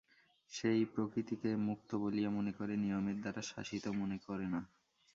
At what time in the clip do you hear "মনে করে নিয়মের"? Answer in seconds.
2.29-3.17